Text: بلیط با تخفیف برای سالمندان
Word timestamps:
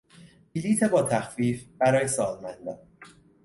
بلیط 0.55 0.83
با 0.83 1.03
تخفیف 1.03 1.65
برای 1.79 2.07
سالمندان 2.07 2.77